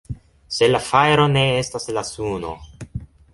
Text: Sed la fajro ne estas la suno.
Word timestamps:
Sed 0.55 0.71
la 0.71 0.79
fajro 0.85 1.27
ne 1.33 1.43
estas 1.59 1.87
la 1.99 2.05
suno. 2.09 2.55